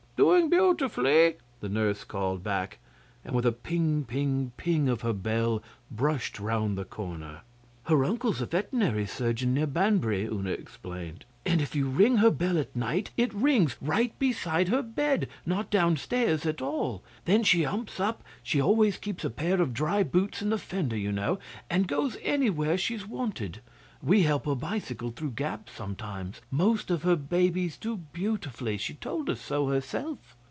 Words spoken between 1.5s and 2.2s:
the Nurse